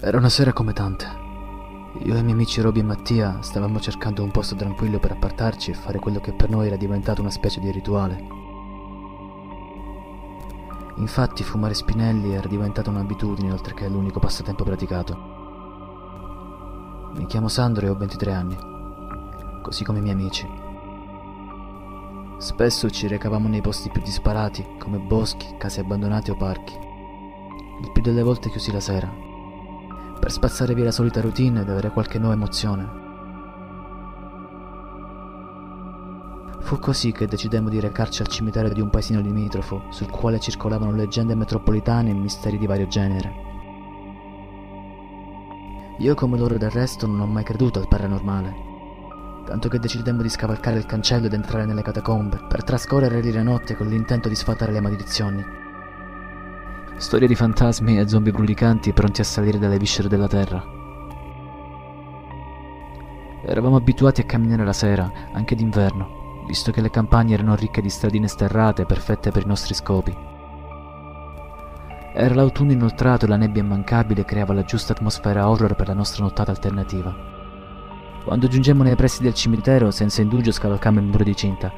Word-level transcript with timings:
Era 0.00 0.18
una 0.18 0.28
sera 0.28 0.52
come 0.52 0.72
tante. 0.72 1.06
Io 2.02 2.14
e 2.14 2.18
i 2.18 2.22
miei 2.22 2.32
amici 2.32 2.60
Roby 2.60 2.80
e 2.80 2.82
Mattia 2.82 3.40
stavamo 3.40 3.78
cercando 3.78 4.24
un 4.24 4.32
posto 4.32 4.56
tranquillo 4.56 4.98
per 4.98 5.12
appartarci 5.12 5.70
e 5.70 5.74
fare 5.74 6.00
quello 6.00 6.18
che 6.18 6.32
per 6.32 6.50
noi 6.50 6.66
era 6.66 6.76
diventato 6.76 7.20
una 7.20 7.30
specie 7.30 7.60
di 7.60 7.70
rituale. 7.70 8.26
Infatti 10.96 11.44
fumare 11.44 11.74
spinelli 11.74 12.34
era 12.34 12.48
diventata 12.48 12.90
un'abitudine 12.90 13.52
oltre 13.52 13.72
che 13.72 13.88
l'unico 13.88 14.18
passatempo 14.18 14.64
praticato. 14.64 15.16
Mi 17.14 17.26
chiamo 17.26 17.46
Sandro 17.48 17.86
e 17.86 17.88
ho 17.88 17.96
23 17.96 18.32
anni, 18.32 18.56
così 19.62 19.84
come 19.84 20.00
i 20.00 20.02
miei 20.02 20.14
amici. 20.14 20.46
Spesso 22.38 22.90
ci 22.90 23.06
recavamo 23.06 23.48
nei 23.48 23.62
posti 23.62 23.90
più 23.90 24.02
disparati, 24.02 24.66
come 24.76 24.98
boschi, 24.98 25.54
case 25.56 25.80
abbandonate 25.80 26.32
o 26.32 26.36
parchi. 26.36 26.74
Il 27.80 27.92
più 27.92 28.02
delle 28.02 28.22
volte 28.22 28.50
chiusi 28.50 28.72
la 28.72 28.80
sera, 28.80 29.32
per 30.24 30.32
spazzare 30.32 30.72
via 30.72 30.84
la 30.84 30.90
solita 30.90 31.20
routine 31.20 31.60
ed 31.60 31.68
avere 31.68 31.90
qualche 31.90 32.18
nuova 32.18 32.32
emozione. 32.32 32.88
Fu 36.60 36.78
così 36.78 37.12
che 37.12 37.26
decidemmo 37.26 37.68
di 37.68 37.78
recarci 37.78 38.22
al 38.22 38.28
cimitero 38.28 38.70
di 38.70 38.80
un 38.80 38.88
paesino 38.88 39.20
limitrofo, 39.20 39.82
sul 39.90 40.08
quale 40.08 40.40
circolavano 40.40 40.92
leggende 40.92 41.34
metropolitane 41.34 42.08
e 42.08 42.14
misteri 42.14 42.56
di 42.56 42.66
vario 42.66 42.86
genere. 42.86 43.32
Io 45.98 46.14
come 46.14 46.38
loro 46.38 46.56
del 46.56 46.70
resto 46.70 47.06
non 47.06 47.20
ho 47.20 47.26
mai 47.26 47.44
creduto 47.44 47.78
al 47.78 47.88
paranormale, 47.88 48.54
tanto 49.44 49.68
che 49.68 49.78
decidemmo 49.78 50.22
di 50.22 50.30
scavalcare 50.30 50.78
il 50.78 50.86
cancello 50.86 51.26
ed 51.26 51.34
entrare 51.34 51.66
nelle 51.66 51.82
catacombe 51.82 52.46
per 52.48 52.64
trascorrere 52.64 53.20
lì 53.20 53.30
le 53.30 53.42
notti 53.42 53.74
con 53.74 53.88
l'intento 53.88 54.30
di 54.30 54.34
sfatare 54.34 54.72
le 54.72 54.80
maledizioni. 54.80 55.63
Storie 56.96 57.26
di 57.26 57.34
fantasmi 57.34 57.98
e 57.98 58.08
zombie 58.08 58.30
brulicanti 58.30 58.92
pronti 58.92 59.20
a 59.20 59.24
salire 59.24 59.58
dalle 59.58 59.78
viscere 59.78 60.08
della 60.08 60.28
terra. 60.28 60.64
Eravamo 63.44 63.76
abituati 63.76 64.20
a 64.20 64.24
camminare 64.24 64.64
la 64.64 64.72
sera, 64.72 65.10
anche 65.32 65.56
d'inverno, 65.56 66.44
visto 66.46 66.70
che 66.70 66.80
le 66.80 66.90
campagne 66.90 67.34
erano 67.34 67.56
ricche 67.56 67.82
di 67.82 67.90
stradine 67.90 68.28
sterrate 68.28 68.86
perfette 68.86 69.32
per 69.32 69.42
i 69.42 69.48
nostri 69.48 69.74
scopi. 69.74 70.16
Era 72.14 72.34
l'autunno 72.34 72.70
inoltrato 72.70 73.24
e 73.24 73.28
la 73.28 73.36
nebbia 73.36 73.62
immancabile 73.62 74.24
creava 74.24 74.54
la 74.54 74.62
giusta 74.62 74.92
atmosfera 74.92 75.48
horror 75.48 75.74
per 75.74 75.88
la 75.88 75.94
nostra 75.94 76.22
nottata 76.22 76.52
alternativa. 76.52 77.12
Quando 78.24 78.46
giungemmo 78.46 78.84
nei 78.84 78.94
pressi 78.94 79.20
del 79.20 79.34
cimitero, 79.34 79.90
senza 79.90 80.22
indugio 80.22 80.52
scavalcammo 80.52 81.00
il 81.00 81.06
muro 81.06 81.24
di 81.24 81.34
cinta. 81.34 81.72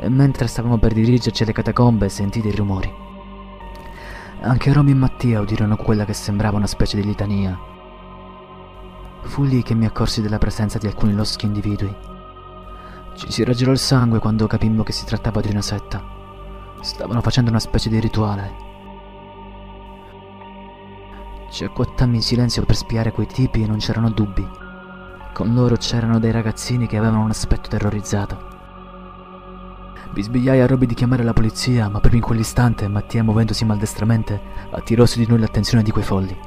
E 0.00 0.08
mentre 0.08 0.46
stavamo 0.46 0.78
per 0.78 0.94
dirigerci 0.94 1.42
alle 1.42 1.52
catacombe, 1.52 2.08
sentì 2.08 2.40
dei 2.40 2.56
rumori. 2.56 3.12
Anche 4.44 4.72
Romy 4.72 4.92
e 4.92 4.94
Mattia 4.94 5.40
udirono 5.40 5.76
quella 5.76 6.04
che 6.04 6.12
sembrava 6.12 6.56
una 6.56 6.66
specie 6.66 6.96
di 6.96 7.04
litania. 7.04 7.58
Fu 9.22 9.42
lì 9.42 9.62
che 9.62 9.74
mi 9.74 9.86
accorsi 9.86 10.22
della 10.22 10.38
presenza 10.38 10.78
di 10.78 10.86
alcuni 10.86 11.14
loschi 11.14 11.46
individui 11.46 12.12
ci 13.14 13.30
si 13.30 13.44
raggirò 13.44 13.70
il 13.70 13.78
sangue 13.78 14.18
quando 14.18 14.48
capimmo 14.48 14.82
che 14.82 14.92
si 14.92 15.04
trattava 15.04 15.40
di 15.40 15.48
una 15.48 15.62
setta. 15.62 16.02
Stavano 16.80 17.20
facendo 17.20 17.50
una 17.50 17.60
specie 17.60 17.88
di 17.88 18.00
rituale. 18.00 18.72
Ci 21.48 21.64
acquattammo 21.64 22.16
in 22.16 22.22
silenzio 22.22 22.64
per 22.64 22.74
spiare 22.74 23.12
quei 23.12 23.26
tipi 23.26 23.62
e 23.62 23.66
non 23.66 23.78
c'erano 23.78 24.10
dubbi. 24.10 24.46
Con 25.32 25.54
loro 25.54 25.76
c'erano 25.76 26.18
dei 26.18 26.32
ragazzini 26.32 26.86
che 26.86 26.96
avevano 26.96 27.22
un 27.22 27.30
aspetto 27.30 27.68
terrorizzato. 27.68 28.53
Bisbigliai 30.14 30.60
a 30.60 30.66
Robby 30.68 30.86
di 30.86 30.94
chiamare 30.94 31.24
la 31.24 31.32
polizia, 31.32 31.88
ma 31.88 31.98
proprio 31.98 32.20
in 32.20 32.24
quell'istante 32.24 32.86
Mattia, 32.86 33.24
muovendosi 33.24 33.64
maldestramente, 33.64 34.40
attirò 34.70 35.04
su 35.06 35.18
di 35.18 35.26
noi 35.26 35.40
l'attenzione 35.40 35.82
di 35.82 35.90
quei 35.90 36.04
folli. 36.04 36.38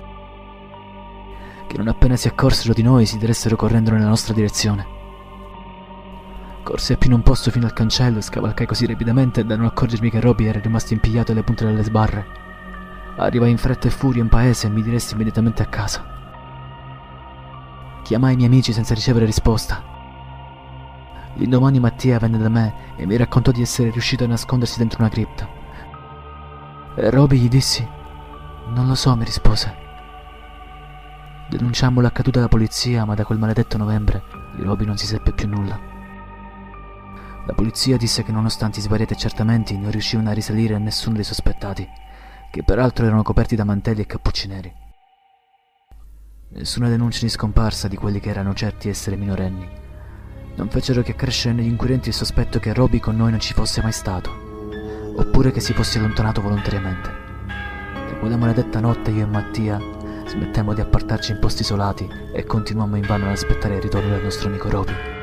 Che 1.68 1.78
non 1.78 1.90
appena 1.90 2.16
si 2.16 2.30
accorsero 2.30 2.74
di 2.74 2.82
noi 2.82 3.06
si 3.06 3.18
diressero 3.18 3.58
correndo 3.58 3.92
nella 3.92 4.08
nostra 4.08 4.34
direzione. 4.34 4.88
Corsi 6.64 6.94
appena 6.94 7.16
un 7.16 7.24
posto 7.24 7.52
fino 7.52 7.66
al 7.66 7.74
cancello 7.74 8.20
e 8.20 8.22
scavalcai 8.22 8.66
così 8.66 8.86
rapidamente 8.86 9.44
da 9.44 9.58
non 9.58 9.66
accorgermi 9.66 10.10
che 10.12 10.22
Roby 10.22 10.46
era 10.46 10.62
rimasto 10.62 10.94
impigliato 10.94 11.34
alle 11.34 11.44
punte 11.44 11.66
delle 11.66 11.84
sbarre. 11.84 12.26
Arrivai 13.18 13.52
in 13.52 13.58
fretta 13.58 13.90
e 13.90 13.92
furia 13.92 14.24
in 14.24 14.30
paese 14.30 14.68
e 14.68 14.70
mi 14.70 14.82
diressi 14.82 15.14
immediatamente 15.14 15.62
a 15.62 15.66
casa. 15.66 16.06
Chiamai 18.02 18.32
i 18.32 18.36
miei 18.38 18.48
amici 18.48 18.72
senza 18.72 18.94
ricevere 18.94 19.26
risposta. 19.26 19.97
L'indomani 21.38 21.80
Mattia 21.80 22.18
venne 22.18 22.40
da 22.40 22.50
me 22.50 22.74
e 22.96 23.06
mi 23.06 23.16
raccontò 23.16 23.52
di 23.52 23.62
essere 23.62 23.92
riuscito 23.92 24.24
a 24.24 24.28
nascondersi 24.28 24.80
dentro 24.80 25.00
una 25.02 25.10
cripta. 25.10 25.48
Roby 26.96 27.38
gli 27.38 27.48
dissi: 27.48 27.88
Non 28.70 28.88
lo 28.88 28.96
so, 28.96 29.16
mi 29.16 29.24
rispose. 29.24 29.86
Denunciammo 31.48 32.02
l'accaduto 32.02 32.40
alla 32.40 32.48
polizia, 32.48 33.06
ma 33.06 33.14
da 33.14 33.24
quel 33.24 33.38
maledetto 33.38 33.78
novembre 33.78 34.24
di 34.56 34.64
Roby 34.64 34.86
non 34.86 34.98
si 34.98 35.06
seppe 35.06 35.32
più 35.32 35.48
nulla. 35.48 35.80
La 37.46 37.54
polizia 37.54 37.98
disse 37.98 38.24
che 38.24 38.32
nonostante 38.32 38.80
i 38.80 38.82
svariati 38.82 39.14
accertamenti 39.14 39.78
non 39.78 39.92
riuscivano 39.92 40.32
a 40.32 40.34
risalire 40.34 40.74
a 40.74 40.80
nessuno 40.80 41.16
dei 41.16 41.24
sospettati, 41.24 41.88
che 42.52 42.64
peraltro 42.64 43.06
erano 43.06 43.22
coperti 43.22 43.56
da 43.56 43.64
mantelli 43.64 44.02
e 44.02 44.06
cappucci 44.08 44.48
neri. 44.48 44.74
Nessuna 46.50 46.90
denuncia 46.90 47.20
di 47.22 47.30
scomparsa 47.30 47.88
di 47.88 47.96
quelli 47.96 48.20
che 48.20 48.30
erano 48.30 48.54
certi 48.54 48.90
essere 48.90 49.16
minorenni. 49.16 49.86
Non 50.58 50.70
fecero 50.70 51.04
che 51.04 51.16
crescere 51.16 51.54
negli 51.54 51.68
inquirenti 51.68 52.10
il 52.10 52.16
sospetto 52.16 52.58
che 52.58 52.74
Roby 52.74 53.00
con 53.00 53.16
noi 53.16 53.30
non 53.30 53.40
ci 53.40 53.54
fosse 53.54 53.80
mai 53.84 53.92
stato, 53.92 54.32
oppure 55.16 55.52
che 55.52 55.60
si 55.60 55.72
fosse 55.74 56.00
allontanato 56.00 56.42
volontariamente. 56.42 57.10
Da 57.94 58.16
quella 58.20 58.38
maledetta 58.38 58.80
notte 58.80 59.12
io 59.12 59.22
e 59.22 59.28
Mattia 59.28 59.80
smettemmo 60.26 60.74
di 60.74 60.82
appartarci 60.82 61.32
in 61.32 61.40
posti 61.40 61.62
isolati 61.62 62.10
e 62.34 62.44
continuammo 62.44 62.96
invano 62.96 63.26
ad 63.26 63.34
aspettare 63.34 63.76
il 63.76 63.82
ritorno 63.84 64.10
del 64.10 64.24
nostro 64.24 64.50
amico 64.50 64.68
Roby. 64.68 65.17